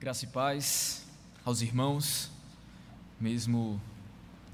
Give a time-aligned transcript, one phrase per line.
[0.00, 1.02] Graça e paz
[1.44, 2.30] aos irmãos,
[3.20, 3.80] mesmo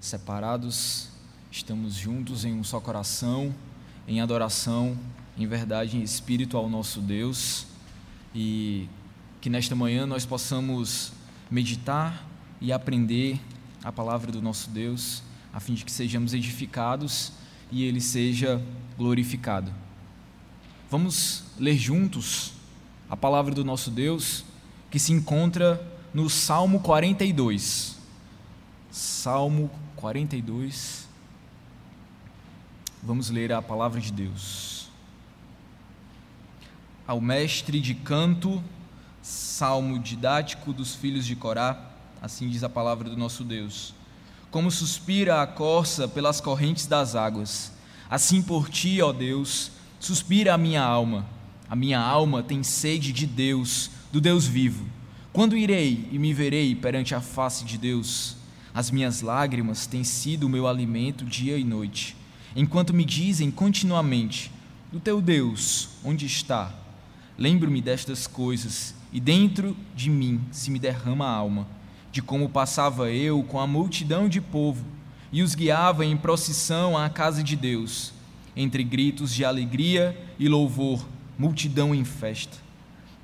[0.01, 1.11] separados,
[1.51, 3.55] estamos juntos em um só coração,
[4.09, 4.99] em adoração,
[5.37, 7.67] em verdade, em espírito ao nosso Deus,
[8.35, 8.89] e
[9.43, 11.13] que nesta manhã nós possamos
[11.51, 12.27] meditar
[12.59, 13.39] e aprender
[13.83, 15.23] a palavra do nosso Deus,
[15.53, 17.33] a fim de que sejamos edificados
[17.71, 18.63] e Ele seja
[18.97, 19.71] glorificado.
[20.91, 22.55] Vamos ler juntos
[23.11, 24.43] a palavra do nosso Deus
[24.95, 25.85] que se encontra
[26.15, 27.97] no Salmo 42.
[28.93, 31.09] Salmo 42.
[33.03, 34.89] Vamos ler a palavra de Deus.
[37.05, 38.63] Ao mestre de canto,
[39.21, 41.91] salmo didático dos filhos de Corá,
[42.23, 43.97] assim diz a palavra do nosso Deus.
[44.49, 47.73] Como suspira a corça pelas correntes das águas,
[48.09, 51.27] assim por ti, ó Deus, suspira a minha alma.
[51.69, 54.87] A minha alma tem sede de Deus, do Deus vivo.
[55.33, 58.37] Quando irei e me verei perante a face de Deus?
[58.73, 62.15] As minhas lágrimas têm sido o meu alimento dia e noite,
[62.55, 64.53] enquanto me dizem continuamente:
[64.93, 66.73] O teu Deus, onde está?
[67.37, 71.67] Lembro-me destas coisas, e dentro de mim se me derrama a alma,
[72.13, 74.85] de como passava eu com a multidão de povo
[75.33, 78.13] e os guiava em procissão à casa de Deus,
[78.55, 81.05] entre gritos de alegria e louvor,
[81.37, 82.64] multidão em festa.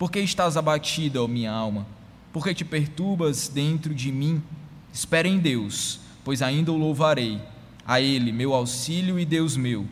[0.01, 1.87] Por que estás abatida, ó minha alma?
[2.33, 4.43] Por que te perturbas dentro de mim?
[4.91, 7.39] Espera em Deus, pois ainda o louvarei.
[7.87, 9.87] A Ele, meu auxílio e Deus meu.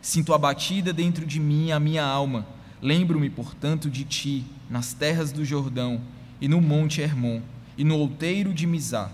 [0.00, 2.46] Sinto abatida dentro de mim a minha alma.
[2.80, 6.00] Lembro-me, portanto, de ti, nas terras do Jordão,
[6.40, 7.42] e no monte Hermon,
[7.76, 9.10] e no outeiro de Mizá.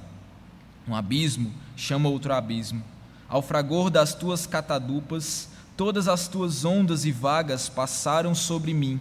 [0.87, 2.85] Um abismo chama outro abismo.
[3.31, 9.01] Ao fragor das tuas catadupas, todas as tuas ondas e vagas passaram sobre mim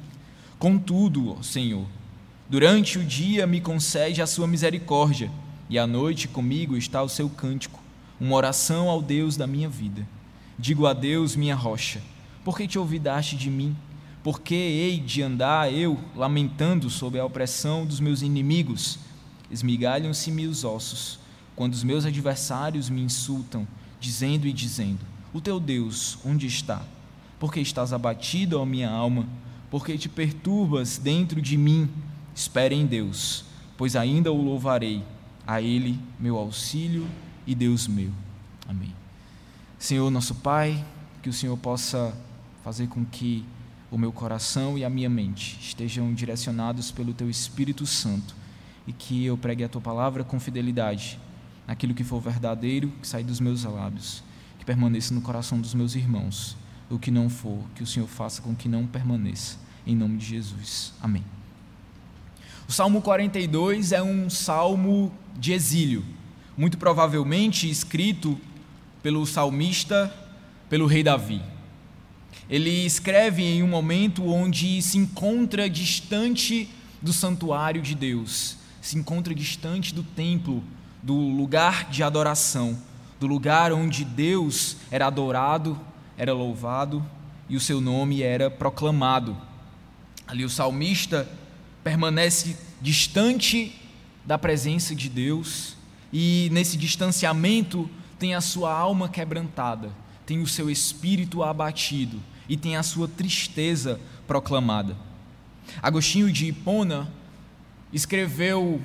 [0.60, 1.86] Contudo, Senhor,
[2.50, 5.32] durante o dia me concede a sua misericórdia,
[5.70, 7.82] e à noite comigo está o seu cântico,
[8.20, 10.08] uma oração ao Deus da minha vida.
[10.58, 12.02] Digo a Deus, minha rocha,
[12.44, 13.76] por que te olvidaste de mim?
[14.24, 19.00] Por que hei de andar eu lamentando sob a opressão dos meus inimigos?
[19.52, 21.20] Esmigalham-se-me os ossos,
[21.56, 23.68] quando os meus adversários me insultam,
[24.00, 25.00] dizendo e dizendo:
[25.34, 26.82] O teu Deus, onde está?
[27.40, 29.28] Porque estás abatido, ó minha alma?
[29.74, 31.90] Porque te perturbas dentro de mim.
[32.36, 33.44] Espere em Deus,
[33.76, 35.04] pois ainda o louvarei,
[35.48, 37.08] a Ele, meu auxílio
[37.48, 38.12] e Deus meu.
[38.68, 38.94] Amém.
[39.80, 40.86] Senhor, nosso Pai,
[41.24, 42.16] que o Senhor possa
[42.64, 43.44] fazer com que
[43.90, 48.36] o meu coração e a minha mente estejam direcionados pelo Teu Espírito Santo
[48.86, 51.20] e que eu pregue a Tua palavra com fidelidade,
[51.66, 54.24] naquilo que for verdadeiro, que sai dos meus lábios,
[54.60, 56.56] que permaneça no coração dos meus irmãos.
[56.92, 60.26] O que não for, que o Senhor faça com que não permaneça em nome de
[60.26, 60.94] Jesus.
[61.02, 61.24] Amém.
[62.68, 66.04] O Salmo 42 é um salmo de exílio,
[66.58, 68.40] muito provavelmente escrito
[69.02, 70.14] pelo salmista,
[70.70, 71.42] pelo rei Davi.
[72.50, 76.70] Ele escreve em um momento onde se encontra distante
[77.02, 80.64] do santuário de Deus, se encontra distante do templo,
[81.02, 82.78] do lugar de adoração,
[83.20, 85.80] do lugar onde Deus era adorado,
[86.18, 87.06] era louvado
[87.50, 89.36] e o seu nome era proclamado.
[90.28, 91.28] Ali o salmista
[91.84, 93.80] permanece distante
[94.26, 95.76] da presença de Deus
[96.12, 99.92] e nesse distanciamento tem a sua alma quebrantada,
[100.26, 104.96] tem o seu espírito abatido e tem a sua tristeza proclamada.
[105.82, 107.12] Agostinho de Hipona
[107.92, 108.82] escreveu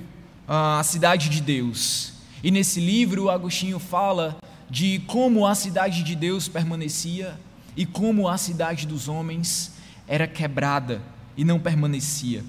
[0.46, 4.38] ah, A Cidade de Deus e nesse livro Agostinho fala
[4.68, 7.38] de como a cidade de Deus permanecia
[7.76, 9.72] e como a cidade dos homens
[10.06, 11.00] era quebrada
[11.38, 12.44] e não permanecia.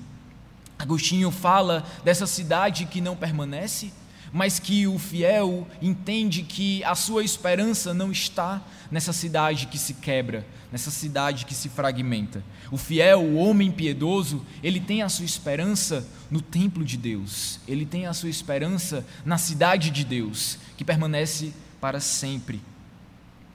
[0.78, 3.94] Agostinho fala dessa cidade que não permanece,
[4.34, 9.94] mas que o fiel entende que a sua esperança não está nessa cidade que se
[9.96, 12.44] quebra, nessa cidade que se fragmenta.
[12.72, 17.86] O fiel, o homem piedoso, ele tem a sua esperança no templo de Deus, ele
[17.86, 22.60] tem a sua esperança na cidade de Deus, que permanece para sempre.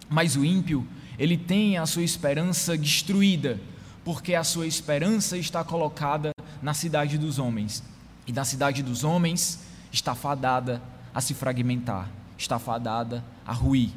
[0.09, 0.87] Mas o ímpio,
[1.19, 3.61] ele tem a sua esperança destruída,
[4.05, 6.31] porque a sua esperança está colocada
[6.63, 7.83] na cidade dos homens.
[8.27, 9.61] E na cidade dos homens
[9.91, 10.83] está fadada
[11.15, 13.91] a se fragmentar, está fadada a ruir.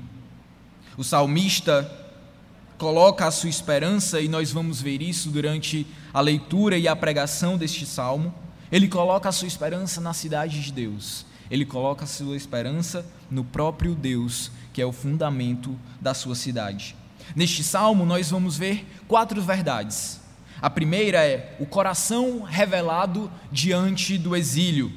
[0.98, 1.92] O salmista
[2.78, 7.58] coloca a sua esperança, e nós vamos ver isso durante a leitura e a pregação
[7.58, 8.34] deste salmo.
[8.72, 11.26] Ele coloca a sua esperança na cidade de Deus.
[11.50, 16.96] Ele coloca a sua esperança no próprio Deus, que é o fundamento da sua cidade.
[17.36, 20.20] Neste salmo, nós vamos ver quatro verdades.
[20.62, 24.92] A primeira é o coração revelado diante do exílio.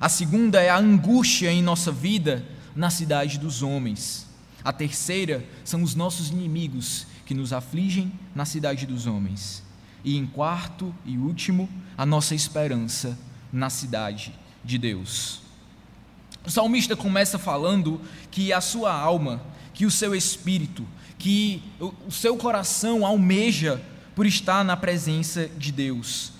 [0.00, 2.44] A segunda é a angústia em nossa vida
[2.74, 4.26] na cidade dos homens.
[4.64, 9.62] A terceira são os nossos inimigos que nos afligem na cidade dos homens.
[10.04, 13.16] E em quarto e último, a nossa esperança
[13.52, 14.34] na cidade
[14.64, 15.40] de Deus.
[16.44, 18.00] O salmista começa falando
[18.30, 19.40] que a sua alma,
[19.76, 20.86] que o seu espírito,
[21.18, 23.80] que o seu coração almeja
[24.14, 26.32] por estar na presença de Deus,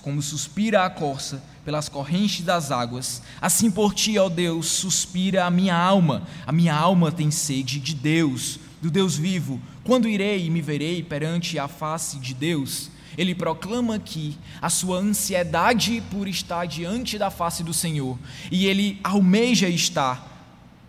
[0.00, 5.50] como suspira a corça pelas correntes das águas, assim por ti, ó Deus, suspira a
[5.50, 6.22] minha alma.
[6.46, 9.60] A minha alma tem sede de Deus, do Deus vivo.
[9.82, 12.92] Quando irei e me verei perante a face de Deus?
[13.18, 18.16] Ele proclama aqui a sua ansiedade por estar diante da face do Senhor,
[18.52, 20.35] e ele almeja estar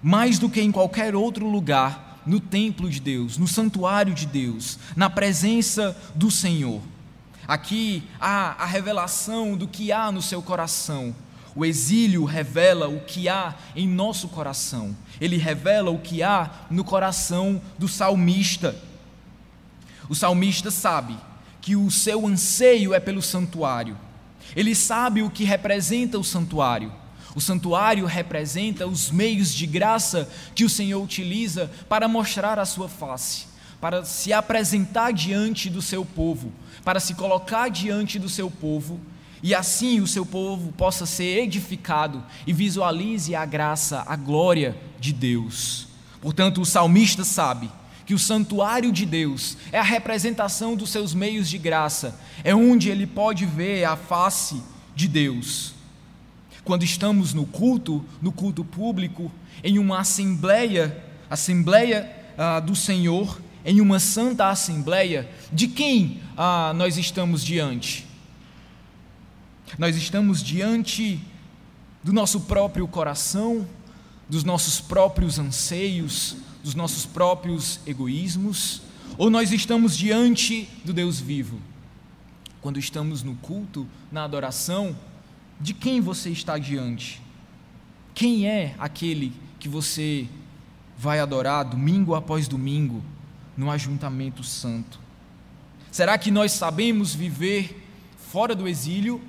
[0.01, 4.77] mais do que em qualquer outro lugar no templo de Deus, no santuário de Deus,
[4.95, 6.81] na presença do Senhor.
[7.47, 11.15] Aqui há a revelação do que há no seu coração.
[11.55, 14.95] O exílio revela o que há em nosso coração.
[15.19, 18.75] Ele revela o que há no coração do salmista.
[20.09, 21.17] O salmista sabe
[21.61, 23.97] que o seu anseio é pelo santuário.
[24.55, 26.91] Ele sabe o que representa o santuário.
[27.37, 32.89] O santuário representa os meios de graça que o Senhor utiliza para mostrar a sua
[32.89, 33.45] face,
[33.79, 36.51] para se apresentar diante do seu povo,
[36.83, 38.99] para se colocar diante do seu povo
[39.43, 45.13] e assim o seu povo possa ser edificado e visualize a graça, a glória de
[45.13, 45.89] Deus.
[46.19, 47.69] Portanto, o salmista sabe
[48.03, 52.89] que o santuário de Deus é a representação dos seus meios de graça, é onde
[52.89, 54.59] ele pode ver a face
[54.95, 55.76] de Deus.
[56.67, 59.31] Quando estamos no culto, no culto público,
[59.63, 66.97] em uma assembleia, assembleia ah, do Senhor, em uma santa assembleia, de quem ah, nós
[66.97, 68.05] estamos diante?
[69.79, 71.21] Nós estamos diante
[72.03, 73.65] do nosso próprio coração,
[74.27, 78.81] dos nossos próprios anseios, dos nossos próprios egoísmos,
[79.17, 81.61] ou nós estamos diante do Deus vivo?
[82.59, 84.93] Quando estamos no culto, na adoração,
[85.59, 87.21] de quem você está diante?
[88.13, 90.27] Quem é aquele que você
[90.97, 93.03] vai adorar domingo após domingo?
[93.57, 94.99] no ajuntamento santo?
[95.91, 97.83] Será que nós sabemos viver
[98.31, 99.19] fora do exílio?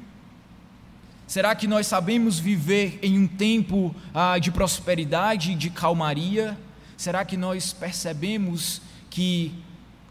[1.27, 6.59] Será que nós sabemos viver em um tempo ah, de prosperidade, de calmaria?
[6.97, 9.55] Será que nós percebemos que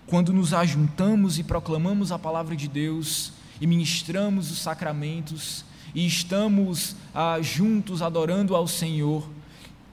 [0.07, 5.63] quando nos ajuntamos e proclamamos a palavra de Deus e ministramos os sacramentos
[5.94, 9.28] e estamos ah, juntos adorando ao Senhor,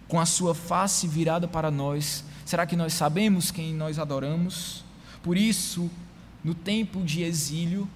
[0.08, 4.84] com a sua face virada para nós, Será que nós sabemos quem nós adoramos?
[5.22, 5.90] Por isso,
[6.42, 7.88] no tempo de exílio,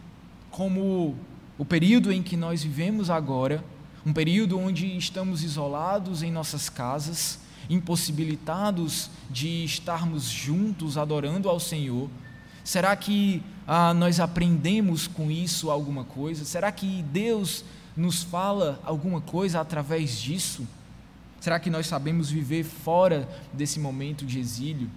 [0.51, 1.15] como
[1.59, 3.63] o período em que nós vivemos agora,
[4.07, 12.09] um período onde estamos isolados em nossas casas, impossibilitados de estarmos juntos adorando ao Senhor,
[12.65, 16.47] será que ah, nós aprendemos com isso alguma coisa?
[16.47, 17.67] Será que Deus
[17.99, 20.65] nos fala alguma coisa através disso?
[21.41, 24.89] Será que nós sabemos viver fora desse momento de exílio?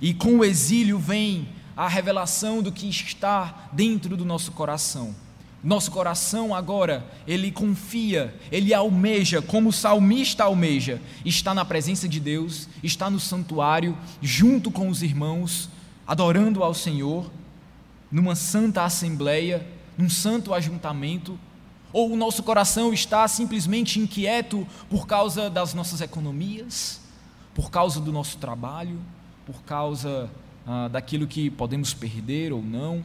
[0.00, 5.12] E com o exílio vem a revelação do que está dentro do nosso coração.
[5.62, 12.20] Nosso coração agora, ele confia, ele almeja, como o salmista almeja, está na presença de
[12.20, 15.68] Deus, está no santuário, junto com os irmãos,
[16.06, 17.28] adorando ao Senhor,
[18.10, 21.38] numa santa assembleia, num santo ajuntamento,
[21.92, 27.00] ou o nosso coração está simplesmente inquieto por causa das nossas economias,
[27.54, 28.98] por causa do nosso trabalho,
[29.44, 30.30] por causa
[30.66, 33.04] ah, daquilo que podemos perder ou não?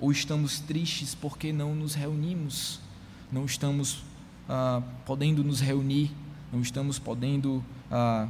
[0.00, 2.80] Ou estamos tristes porque não nos reunimos,
[3.32, 4.02] não estamos
[4.48, 6.12] ah, podendo nos reunir,
[6.52, 8.28] não estamos podendo ah,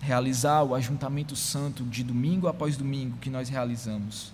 [0.00, 4.32] realizar o ajuntamento santo de domingo após domingo que nós realizamos?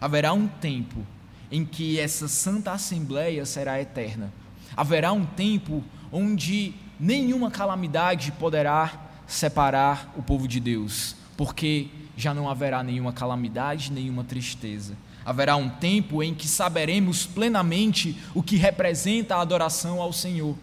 [0.00, 1.04] Haverá um tempo
[1.50, 4.32] em que essa santa assembleia será eterna.
[4.76, 12.48] Haverá um tempo onde nenhuma calamidade poderá separar o povo de Deus, porque já não
[12.48, 14.96] haverá nenhuma calamidade, nenhuma tristeza.
[15.24, 20.56] Haverá um tempo em que saberemos plenamente o que representa a adoração ao Senhor.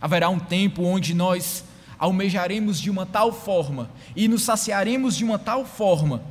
[0.00, 1.64] Haverá um tempo onde nós
[1.98, 6.22] almejaremos de uma tal forma e nos saciaremos de uma tal forma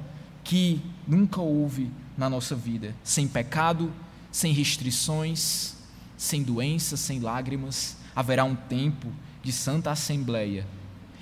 [0.44, 3.92] que nunca houve na nossa vida, sem pecado,
[4.32, 5.76] sem restrições,
[6.18, 7.96] sem doenças, sem lágrimas.
[8.16, 9.08] Haverá um tempo
[9.44, 10.66] de santa assembleia.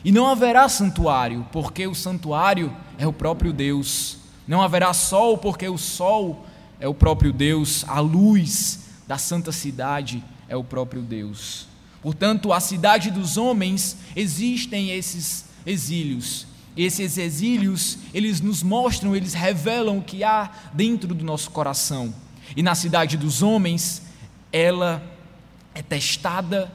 [0.04, 4.18] E não haverá santuário, porque o santuário é o próprio Deus.
[4.48, 6.46] Não haverá sol, porque o sol
[6.80, 11.68] é o próprio Deus, a luz da santa cidade é o próprio Deus.
[12.02, 16.46] Portanto, a cidade dos homens existem esses exílios.
[16.76, 22.14] Esses exílios, eles nos mostram, eles revelam o que há dentro do nosso coração.
[22.56, 24.02] E na cidade dos homens,
[24.52, 25.02] ela
[25.74, 26.72] é testada,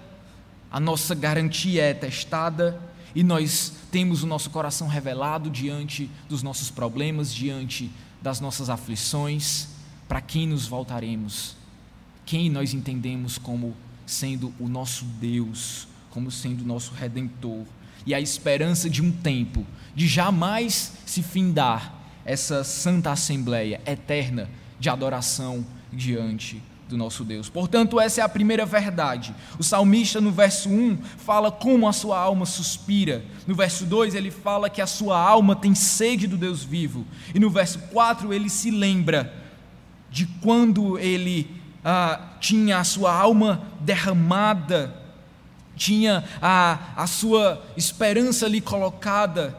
[0.70, 2.80] a nossa garantia é testada,
[3.14, 7.90] e nós temos o nosso coração revelado diante dos nossos problemas, diante
[8.22, 9.68] das nossas aflições.
[10.08, 11.56] Para quem nos voltaremos?
[12.24, 13.74] Quem nós entendemos como
[14.06, 17.64] sendo o nosso Deus, como sendo o nosso redentor?
[18.06, 24.88] E a esperança de um tempo, de jamais se findar essa santa assembleia eterna de
[24.88, 27.48] adoração diante do nosso Deus.
[27.48, 29.34] Portanto, essa é a primeira verdade.
[29.58, 33.24] O salmista, no verso 1, fala como a sua alma suspira.
[33.46, 37.06] No verso 2, ele fala que a sua alma tem sede do Deus vivo.
[37.34, 39.32] E no verso 4, ele se lembra
[40.10, 41.48] de quando ele
[41.84, 44.99] ah, tinha a sua alma derramada,
[45.76, 49.56] tinha a, a sua esperança ali colocada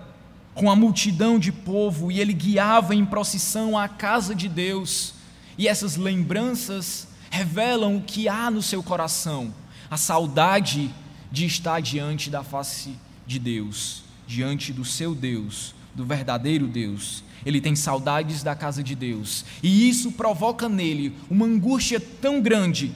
[0.53, 5.13] com a multidão de povo, e ele guiava em procissão à casa de Deus.
[5.58, 9.53] E essas lembranças revelam o que há no seu coração,
[9.89, 10.94] a saudade
[11.32, 17.24] de estar diante da face de Deus, diante do seu Deus, do verdadeiro Deus.
[17.46, 22.91] Ele tem saudades da casa de Deus, e isso provoca nele uma angústia tão grande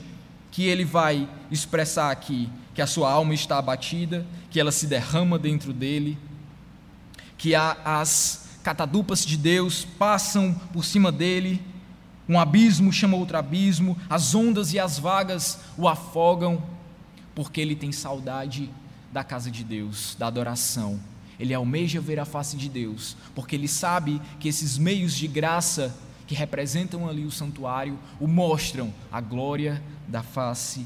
[0.52, 5.36] que ele vai expressar aqui que a sua alma está abatida, que ela se derrama
[5.36, 6.16] dentro dele,
[7.36, 11.60] que as catadupas de Deus passam por cima dele
[12.28, 16.62] um abismo chama outro abismo, as ondas e as vagas o afogam,
[17.34, 18.68] porque ele tem saudade
[19.12, 20.98] da casa de Deus, da adoração.
[21.38, 25.94] Ele almeja ver a face de Deus, porque ele sabe que esses meios de graça
[26.26, 30.84] que representam ali o santuário o mostram a glória da face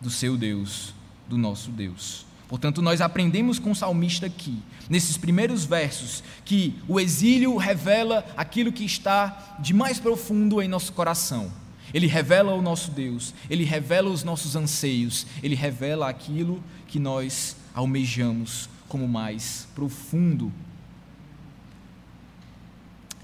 [0.00, 0.92] do seu Deus,
[1.28, 2.26] do nosso Deus.
[2.48, 4.56] Portanto, nós aprendemos com o salmista aqui,
[4.88, 10.92] nesses primeiros versos, que o exílio revela aquilo que está de mais profundo em nosso
[10.92, 11.50] coração.
[11.92, 17.56] Ele revela o nosso Deus, ele revela os nossos anseios, ele revela aquilo que nós
[17.74, 20.52] almejamos como mais profundo.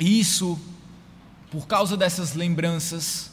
[0.01, 0.59] E isso,
[1.51, 3.31] por causa dessas lembranças,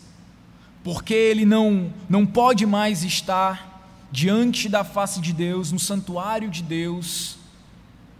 [0.83, 3.69] porque ele não, não pode mais estar
[4.11, 7.37] diante da face de Deus, no santuário de Deus,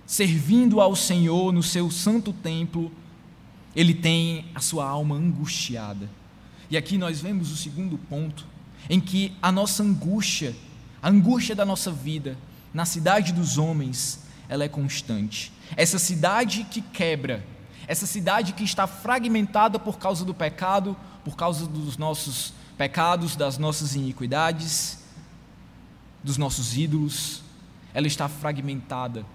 [0.05, 2.91] servindo ao Senhor no seu santo templo,
[3.75, 6.09] ele tem a sua alma angustiada.
[6.69, 8.45] E aqui nós vemos o segundo ponto,
[8.89, 10.55] em que a nossa angústia,
[11.01, 12.37] a angústia da nossa vida,
[12.73, 15.51] na cidade dos homens, ela é constante.
[15.75, 17.45] Essa cidade que quebra,
[17.87, 23.57] essa cidade que está fragmentada por causa do pecado, por causa dos nossos pecados, das
[23.57, 24.98] nossas iniquidades,
[26.23, 27.41] dos nossos ídolos,
[27.93, 29.25] ela está fragmentada,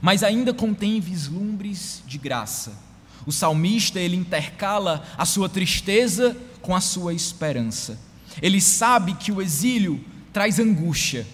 [0.00, 2.72] mas ainda contém vislumbres de graça.
[3.26, 7.98] O salmista ele intercala a sua tristeza com a sua esperança.
[8.40, 11.26] Ele sabe que o exílio traz angústia,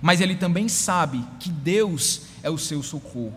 [0.00, 3.34] mas ele também sabe que Deus é o seu socorro.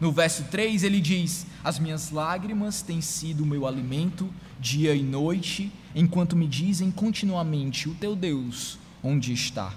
[0.00, 4.28] No verso 3 ele diz: As minhas lágrimas têm sido o meu alimento
[4.60, 9.72] dia e noite, enquanto me dizem continuamente: O teu Deus, onde está.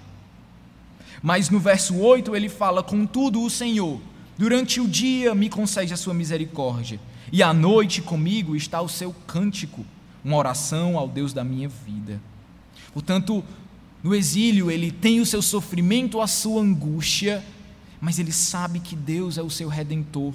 [1.22, 4.00] Mas no verso 8 ele fala: Contudo, o Senhor,
[4.36, 6.98] durante o dia me concede a sua misericórdia,
[7.30, 9.84] e à noite comigo está o seu cântico,
[10.24, 12.20] uma oração ao Deus da minha vida.
[12.92, 13.44] Portanto,
[14.02, 17.44] no exílio ele tem o seu sofrimento, a sua angústia,
[18.00, 20.32] mas ele sabe que Deus é o seu redentor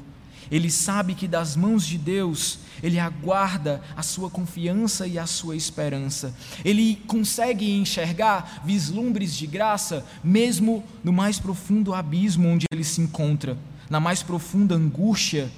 [0.52, 5.56] ele sabe que das mãos de Deus ele aguarda a sua confiança e a sua
[5.56, 6.34] esperança.
[6.64, 13.58] Ele consegue enxergar vislumbres de graça, mesmo no mais profundo abismo onde ele se encontra,
[13.90, 15.52] na mais profunda angústia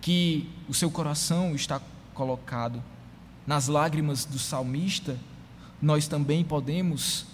[0.00, 1.80] que o seu coração está
[2.14, 2.82] colocado.
[3.46, 5.16] Nas lágrimas do salmista,
[5.80, 7.26] nós também podemos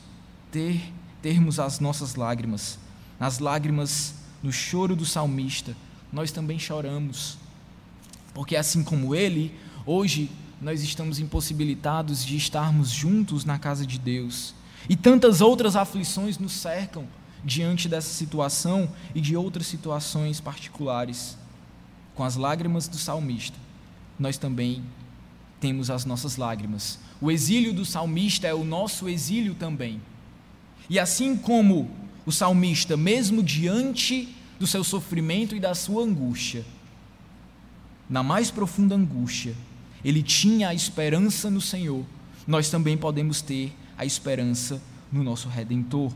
[0.52, 2.78] ter termos as nossas lágrimas,
[3.18, 5.74] nas lágrimas no choro do salmista
[6.12, 7.38] nós também choramos.
[8.34, 14.54] Porque assim como ele, hoje nós estamos impossibilitados de estarmos juntos na casa de Deus.
[14.88, 17.06] E tantas outras aflições nos cercam
[17.44, 21.36] diante dessa situação e de outras situações particulares.
[22.14, 23.58] Com as lágrimas do salmista,
[24.18, 24.82] nós também
[25.60, 26.98] temos as nossas lágrimas.
[27.20, 30.00] O exílio do salmista é o nosso exílio também.
[30.88, 31.90] E assim como
[32.24, 36.64] o salmista, mesmo diante do seu sofrimento e da sua angústia.
[38.08, 39.54] na mais profunda angústia,
[40.04, 42.04] ele tinha a esperança no Senhor,
[42.46, 46.12] nós também podemos ter a esperança no nosso Redentor.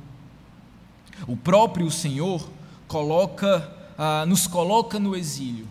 [1.26, 2.48] O próprio Senhor
[2.86, 3.68] coloca,
[3.98, 5.66] ah, nos coloca no exílio.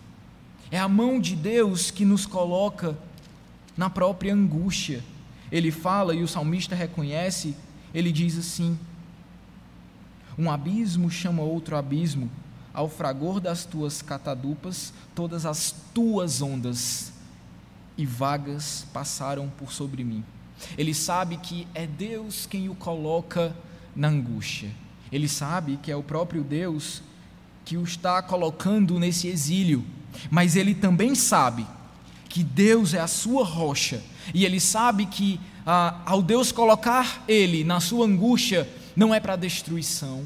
[0.70, 2.96] É a mão de Deus que nos coloca
[3.76, 5.02] na própria angústia.
[5.50, 7.56] Ele fala e o salmista reconhece,
[7.92, 8.78] ele diz assim:
[10.38, 12.30] Um abismo chama outro abismo,
[12.72, 17.12] ao fragor das tuas catadupas, todas as tuas ondas
[17.96, 20.24] e vagas passaram por sobre mim.
[20.76, 23.54] Ele sabe que é Deus quem o coloca
[23.94, 24.70] na angústia.
[25.10, 27.02] Ele sabe que é o próprio Deus
[27.64, 29.84] que o está colocando nesse exílio.
[30.30, 31.66] Mas ele também sabe
[32.28, 34.02] que Deus é a sua rocha.
[34.32, 39.36] E ele sabe que ah, ao Deus colocar ele na sua angústia, não é para
[39.36, 40.24] destruição,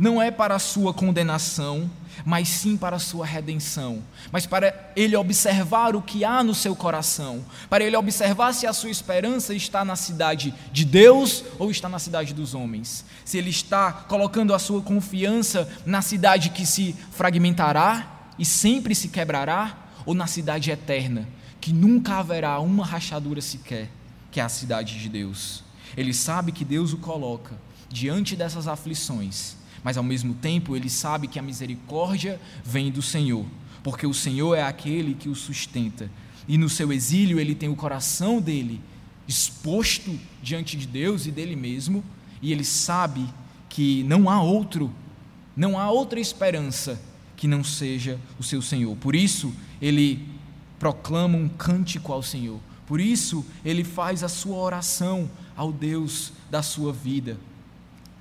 [0.00, 1.90] não é para a sua condenação,
[2.24, 4.02] mas sim para a sua redenção,
[4.32, 8.72] mas para ele observar o que há no seu coração, para ele observar se a
[8.72, 13.50] sua esperança está na cidade de Deus ou está na cidade dos homens, se ele
[13.50, 19.76] está colocando a sua confiança na cidade que se fragmentará e sempre se quebrará,
[20.06, 21.28] ou na cidade eterna,
[21.60, 23.90] que nunca haverá uma rachadura sequer,
[24.30, 25.62] que é a cidade de Deus.
[25.94, 27.54] Ele sabe que Deus o coloca
[27.90, 33.46] diante dessas aflições mas ao mesmo tempo ele sabe que a misericórdia vem do Senhor,
[33.82, 36.10] porque o Senhor é aquele que o sustenta.
[36.46, 38.80] E no seu exílio ele tem o coração dele
[39.26, 42.02] exposto diante de Deus e dele mesmo,
[42.42, 43.26] e ele sabe
[43.68, 44.90] que não há outro,
[45.56, 47.00] não há outra esperança
[47.36, 48.96] que não seja o seu Senhor.
[48.96, 50.28] Por isso ele
[50.78, 52.58] proclama um cântico ao Senhor.
[52.86, 57.38] Por isso ele faz a sua oração ao Deus da sua vida.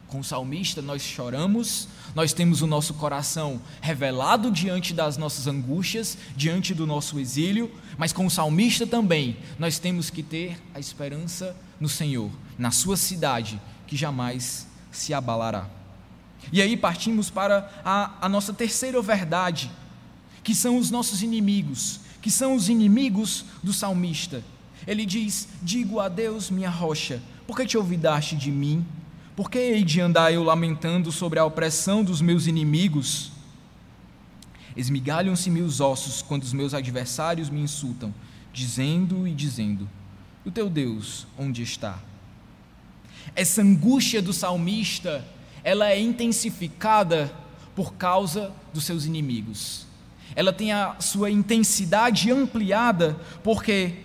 [0.10, 6.18] Com o salmista, nós choramos, nós temos o nosso coração revelado diante das nossas angústias,
[6.36, 11.56] diante do nosso exílio, mas com o salmista também, nós temos que ter a esperança
[11.80, 15.70] no Senhor, na Sua cidade, que jamais se abalará.
[16.52, 19.70] E aí partimos para a, a nossa terceira verdade,
[20.44, 24.44] que são os nossos inimigos, que são os inimigos do salmista.
[24.88, 28.84] Ele diz: Digo a Deus, minha rocha, por que te olvidaste de mim?
[29.40, 33.32] Por que hei de andar eu lamentando sobre a opressão dos meus inimigos?
[34.76, 38.14] Esmigalham-se-me os ossos quando os meus adversários me insultam,
[38.52, 39.90] dizendo e dizendo:
[40.44, 42.00] O teu Deus, onde está?
[43.34, 45.26] Essa angústia do salmista,
[45.64, 47.34] ela é intensificada
[47.74, 49.86] por causa dos seus inimigos.
[50.36, 54.00] Ela tem a sua intensidade ampliada porque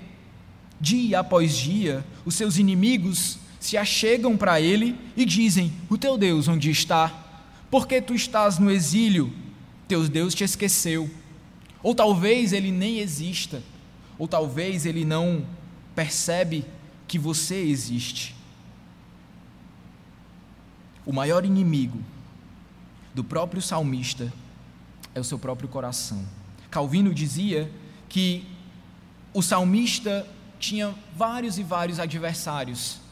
[0.80, 6.48] dia após dia os seus inimigos se achegam para ele e dizem: O teu Deus
[6.48, 7.10] onde está?
[7.70, 9.32] Porque tu estás no exílio?
[9.88, 11.10] Teu Deus te esqueceu.
[11.82, 13.62] Ou talvez ele nem exista,
[14.18, 15.46] ou talvez ele não
[15.94, 16.66] percebe
[17.08, 18.36] que você existe.
[21.06, 21.98] O maior inimigo
[23.14, 24.30] do próprio salmista
[25.14, 26.22] é o seu próprio coração.
[26.70, 27.70] Calvino dizia
[28.10, 28.44] que
[29.32, 30.26] o salmista
[30.60, 33.02] tinha vários e vários adversários,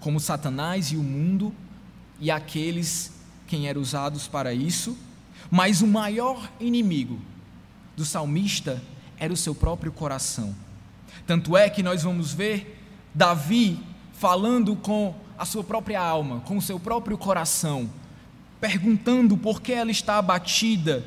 [0.00, 1.54] como Satanás e o mundo
[2.18, 3.12] e aqueles
[3.46, 4.96] quem eram usados para isso,
[5.50, 7.18] mas o maior inimigo
[7.96, 8.80] do salmista
[9.18, 10.54] era o seu próprio coração.
[11.26, 12.80] Tanto é que nós vamos ver
[13.14, 13.80] Davi
[14.12, 17.90] falando com a sua própria alma, com o seu próprio coração,
[18.60, 21.04] perguntando por que ela está abatida,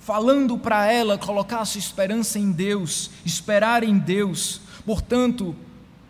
[0.00, 4.60] falando para ela colocar a sua esperança em Deus, esperar em Deus.
[4.84, 5.54] Portanto,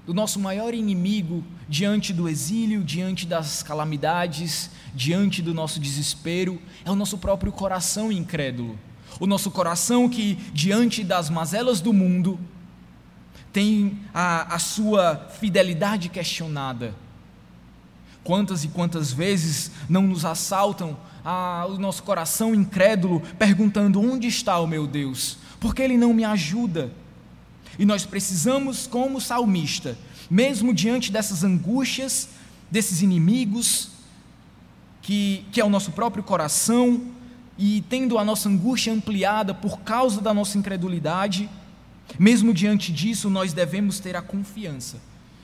[0.09, 6.91] o nosso maior inimigo diante do exílio, diante das calamidades, diante do nosso desespero, é
[6.91, 8.79] o nosso próprio coração incrédulo.
[9.21, 12.41] O nosso coração que, diante das mazelas do mundo,
[13.53, 16.95] tem a, a sua fidelidade questionada.
[18.25, 24.59] Quantas e quantas vezes não nos assaltam a, o nosso coração incrédulo, perguntando: onde está
[24.59, 25.37] o meu Deus?
[25.61, 26.91] Por que ele não me ajuda?
[27.79, 29.99] E nós precisamos, como salmista,
[30.31, 32.29] mesmo diante dessas angústias,
[32.71, 33.91] desses inimigos,
[35.03, 37.03] que, que é o nosso próprio coração,
[37.57, 41.49] e tendo a nossa angústia ampliada por causa da nossa incredulidade,
[42.19, 44.99] mesmo diante disso, nós devemos ter a confiança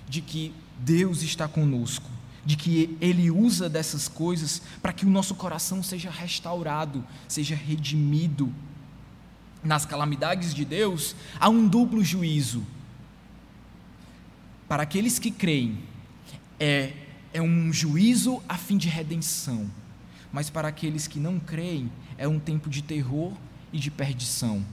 [0.08, 2.08] de que Deus está conosco,
[2.44, 8.52] de que Ele usa dessas coisas para que o nosso coração seja restaurado, seja redimido
[9.64, 12.62] nas calamidades de Deus, há um duplo juízo.
[14.68, 15.78] Para aqueles que creem,
[16.60, 16.92] é,
[17.32, 19.70] é um juízo a fim de redenção,
[20.32, 23.32] mas para aqueles que não creem, é um tempo de terror
[23.72, 24.64] e de perdição.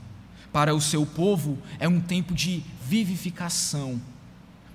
[0.51, 4.01] Para o seu povo é um tempo de vivificação,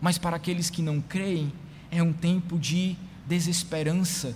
[0.00, 1.52] mas para aqueles que não creem
[1.90, 4.34] é um tempo de desesperança.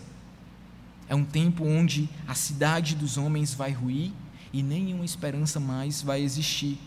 [1.09, 4.12] É um tempo onde a cidade dos homens vai ruir
[4.52, 6.78] e nenhuma esperança mais vai existir.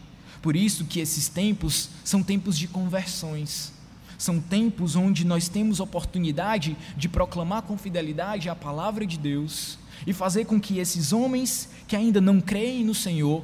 [0.41, 3.71] Por isso que esses tempos são tempos de conversões.
[4.17, 10.13] São tempos onde nós temos oportunidade de proclamar com fidelidade a palavra de Deus e
[10.13, 13.43] fazer com que esses homens que ainda não creem no Senhor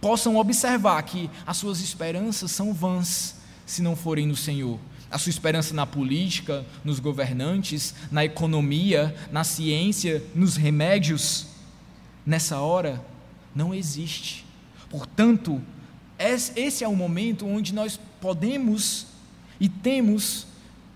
[0.00, 4.78] possam observar que as suas esperanças são vãs se não forem no Senhor.
[5.10, 11.46] A sua esperança na política, nos governantes, na economia, na ciência, nos remédios,
[12.24, 13.04] nessa hora
[13.54, 14.44] não existe.
[14.88, 15.60] Portanto,
[16.18, 19.06] esse é o momento onde nós podemos
[19.58, 20.46] e temos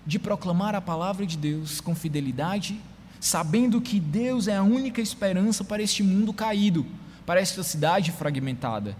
[0.05, 2.79] de proclamar a palavra de Deus com fidelidade,
[3.19, 6.85] sabendo que Deus é a única esperança para este mundo caído
[7.27, 8.95] para esta cidade fragmentada.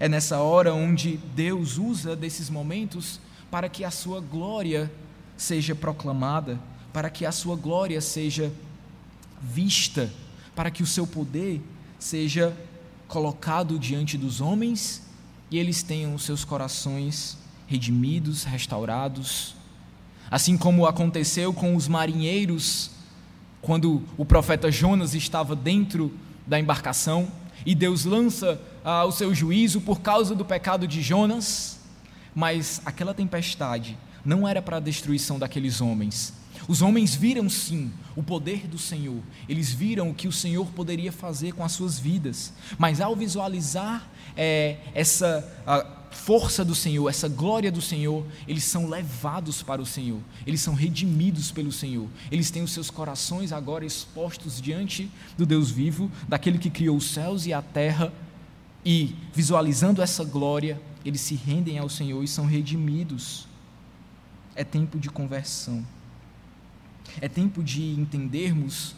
[0.00, 4.90] É nessa hora onde Deus usa desses momentos para que a sua glória
[5.36, 6.58] seja proclamada,
[6.92, 8.52] para que a sua glória seja
[9.40, 10.12] vista,
[10.56, 11.62] para que o seu poder
[12.00, 12.56] seja
[13.06, 15.02] colocado diante dos homens
[15.50, 17.36] e eles tenham seus corações
[17.66, 19.54] redimidos, restaurados.
[20.30, 22.90] Assim como aconteceu com os marinheiros,
[23.60, 26.12] quando o profeta Jonas estava dentro
[26.46, 27.30] da embarcação
[27.66, 31.78] e Deus lança ah, o seu juízo por causa do pecado de Jonas,
[32.34, 36.39] mas aquela tempestade não era para a destruição daqueles homens.
[36.68, 41.12] Os homens viram sim o poder do Senhor, eles viram o que o Senhor poderia
[41.12, 45.46] fazer com as suas vidas, mas ao visualizar é, essa
[46.10, 50.74] força do Senhor, essa glória do Senhor, eles são levados para o Senhor, eles são
[50.74, 56.58] redimidos pelo Senhor, eles têm os seus corações agora expostos diante do Deus vivo, daquele
[56.58, 58.12] que criou os céus e a terra,
[58.84, 63.46] e visualizando essa glória, eles se rendem ao Senhor e são redimidos.
[64.54, 65.84] É tempo de conversão,
[67.20, 68.94] é tempo de entendermos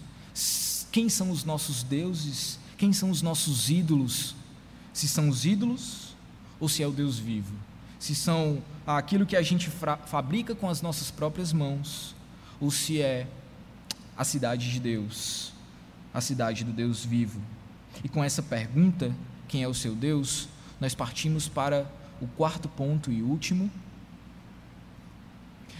[0.90, 4.34] quem são os nossos deuses, quem são os nossos ídolos,
[4.92, 6.14] se são os ídolos
[6.60, 7.54] ou se é o Deus vivo,
[7.98, 9.70] se são aquilo que a gente
[10.06, 12.14] fabrica com as nossas próprias mãos,
[12.60, 13.26] ou se é
[14.16, 15.52] a cidade de Deus,
[16.12, 17.40] a cidade do Deus vivo.
[18.04, 19.14] E com essa pergunta,
[19.48, 20.48] quem é o seu Deus,
[20.80, 23.70] nós partimos para o quarto ponto e último.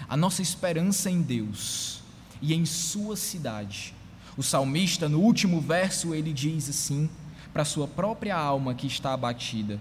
[0.09, 2.02] A nossa esperança em Deus
[2.43, 3.95] e em Sua cidade.
[4.37, 7.09] O salmista, no último verso, ele diz assim,
[7.53, 9.81] para sua própria alma que está abatida: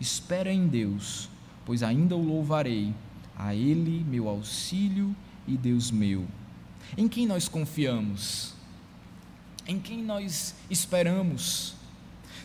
[0.00, 1.28] Espera em Deus,
[1.64, 2.94] pois ainda o louvarei,
[3.36, 5.14] a Ele meu auxílio
[5.46, 6.26] e Deus meu.
[6.96, 8.54] Em quem nós confiamos?
[9.66, 11.74] Em quem nós esperamos?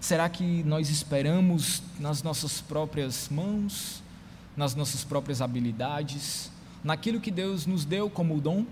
[0.02, 4.02] Será que nós esperamos nas nossas próprias mãos,
[4.56, 6.50] nas nossas próprias habilidades,
[6.84, 8.66] naquilo que Deus nos deu como dom?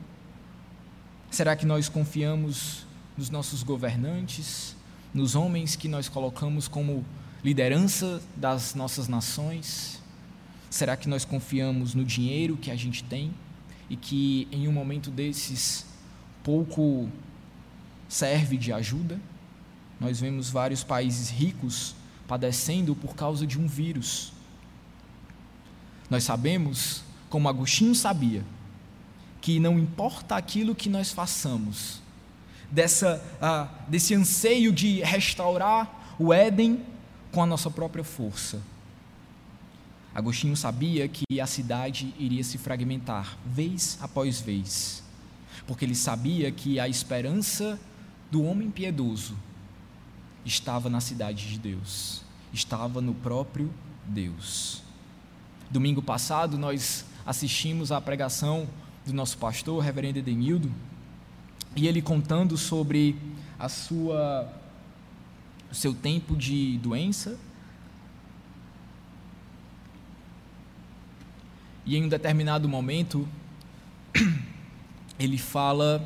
[1.29, 2.85] Será que nós confiamos
[3.17, 4.75] nos nossos governantes,
[5.13, 7.05] nos homens que nós colocamos como
[7.43, 10.01] liderança das nossas nações?
[10.69, 13.33] Será que nós confiamos no dinheiro que a gente tem
[13.89, 15.85] e que em um momento desses
[16.43, 17.09] pouco
[18.07, 19.19] serve de ajuda?
[19.99, 21.95] Nós vemos vários países ricos
[22.27, 24.31] padecendo por causa de um vírus.
[26.09, 28.43] Nós sabemos, como Agostinho sabia,
[29.41, 32.01] que não importa aquilo que nós façamos,
[32.71, 36.81] dessa, ah, desse anseio de restaurar o Éden
[37.31, 38.61] com a nossa própria força.
[40.13, 45.03] Agostinho sabia que a cidade iria se fragmentar, vez após vez,
[45.67, 47.79] porque ele sabia que a esperança
[48.31, 49.37] do homem piedoso
[50.43, 53.71] estava na cidade de Deus, estava no próprio
[54.05, 54.81] Deus.
[55.69, 58.67] Domingo passado nós assistimos à pregação
[59.07, 60.71] do nosso pastor, reverendo Edenildo,
[61.75, 63.15] e ele contando sobre
[63.57, 64.51] a sua
[65.69, 67.37] o seu tempo de doença.
[71.85, 73.27] E em um determinado momento,
[75.19, 76.05] ele fala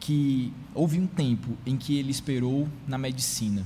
[0.00, 3.64] que houve um tempo em que ele esperou na medicina.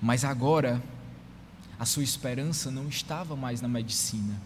[0.00, 0.82] Mas agora,
[1.78, 4.40] a sua esperança não estava mais na medicina.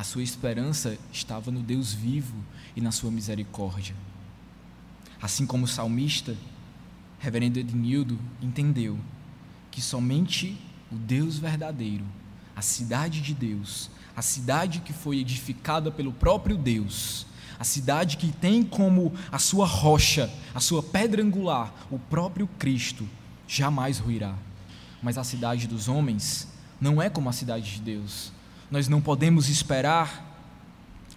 [0.00, 2.34] A sua esperança estava no Deus vivo
[2.74, 3.94] e na sua misericórdia.
[5.20, 6.34] Assim como o salmista,
[7.18, 8.98] reverendo Ednildo entendeu
[9.70, 10.58] que somente
[10.90, 12.06] o Deus verdadeiro,
[12.56, 17.26] a cidade de Deus, a cidade que foi edificada pelo próprio Deus,
[17.58, 23.06] a cidade que tem como a sua rocha, a sua pedra angular, o próprio Cristo,
[23.46, 24.34] jamais ruirá.
[25.02, 26.48] mas a cidade dos homens
[26.80, 28.32] não é como a cidade de Deus.
[28.70, 30.26] Nós não podemos esperar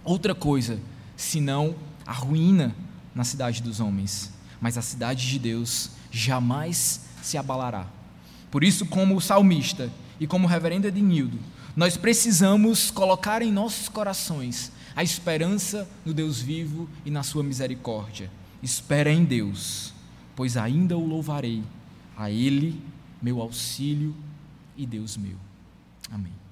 [0.02, 0.78] outra coisa
[1.16, 1.74] senão
[2.06, 2.74] a ruína
[3.14, 7.86] na cidade dos homens, mas a cidade de Deus jamais se abalará.
[8.50, 11.38] Por isso, como salmista e como reverendo Ednildo,
[11.76, 18.30] nós precisamos colocar em nossos corações a esperança no Deus vivo e na sua misericórdia.
[18.62, 19.92] Espera em Deus,
[20.36, 21.64] pois ainda o louvarei,
[22.16, 22.80] a Ele,
[23.20, 24.14] meu auxílio
[24.76, 25.36] e Deus meu.
[26.10, 26.43] Amém.